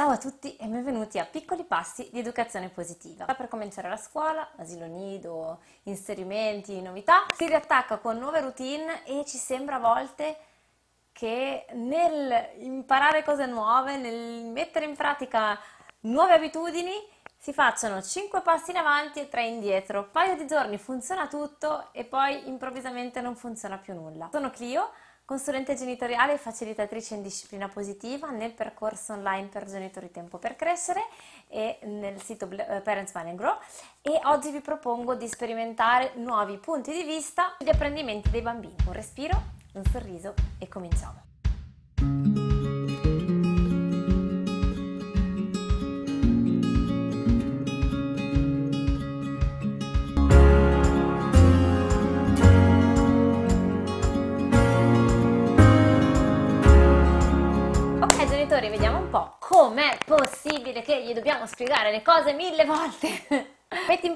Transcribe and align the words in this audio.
Ciao 0.00 0.12
a 0.12 0.16
tutti 0.16 0.56
e 0.56 0.66
benvenuti 0.66 1.18
a 1.18 1.26
Piccoli 1.26 1.62
Passi 1.62 2.08
di 2.10 2.20
Educazione 2.20 2.70
Positiva. 2.70 3.26
Per 3.26 3.48
cominciare 3.48 3.90
la 3.90 3.98
scuola, 3.98 4.52
asilo 4.56 4.86
nido, 4.86 5.60
inserimenti, 5.82 6.80
novità, 6.80 7.26
si 7.36 7.46
riattacca 7.46 7.98
con 7.98 8.16
nuove 8.16 8.40
routine 8.40 9.04
e 9.04 9.26
ci 9.26 9.36
sembra 9.36 9.76
a 9.76 9.78
volte 9.78 10.38
che 11.12 11.66
nel 11.72 12.48
imparare 12.60 13.22
cose 13.22 13.44
nuove, 13.44 13.98
nel 13.98 14.46
mettere 14.46 14.86
in 14.86 14.96
pratica 14.96 15.60
nuove 16.04 16.32
abitudini, 16.32 16.94
si 17.36 17.52
facciano 17.52 18.00
5 18.00 18.40
passi 18.40 18.70
in 18.70 18.78
avanti 18.78 19.20
e 19.20 19.28
3 19.28 19.44
indietro. 19.44 19.98
Un 19.98 20.10
paio 20.12 20.34
di 20.34 20.46
giorni 20.46 20.78
funziona 20.78 21.28
tutto 21.28 21.92
e 21.92 22.04
poi 22.04 22.48
improvvisamente 22.48 23.20
non 23.20 23.36
funziona 23.36 23.76
più 23.76 23.92
nulla. 23.92 24.30
Sono 24.32 24.48
Clio 24.48 24.92
consulente 25.30 25.76
genitoriale 25.76 26.32
e 26.32 26.38
facilitatrice 26.38 27.14
in 27.14 27.22
disciplina 27.22 27.68
positiva 27.68 28.30
nel 28.30 28.52
percorso 28.52 29.12
online 29.12 29.46
per 29.46 29.64
genitori 29.64 30.10
Tempo 30.10 30.38
per 30.38 30.56
Crescere 30.56 31.02
e 31.46 31.78
nel 31.84 32.20
sito 32.20 32.48
eh, 32.50 32.80
Parents 32.80 33.12
Plan 33.12 33.36
Grow 33.36 33.56
e 34.02 34.18
oggi 34.24 34.50
vi 34.50 34.60
propongo 34.60 35.14
di 35.14 35.28
sperimentare 35.28 36.14
nuovi 36.16 36.56
punti 36.56 36.90
di 36.90 37.04
vista 37.04 37.54
sugli 37.56 37.68
apprendimenti 37.68 38.28
dei 38.28 38.42
bambini. 38.42 38.74
Un 38.86 38.92
respiro, 38.92 39.40
un 39.74 39.84
sorriso 39.84 40.34
e 40.58 40.66
cominciamo. 40.66 41.29
Genitori, 58.60 58.68
vediamo 58.68 58.98
un 58.98 59.10
po' 59.10 59.36
com'è 59.38 59.96
possibile 60.04 60.82
che 60.82 61.02
gli 61.02 61.14
dobbiamo 61.14 61.46
spiegare 61.46 61.90
le 61.90 62.02
cose 62.02 62.34
mille 62.34 62.64
volte. 62.64 63.08
Metti 63.88 64.06
in 64.06 64.08